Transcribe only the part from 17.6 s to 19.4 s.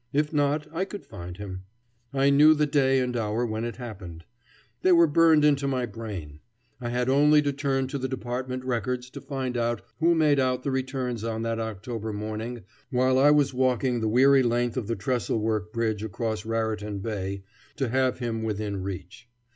to have him within reach.